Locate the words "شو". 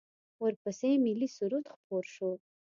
2.13-2.29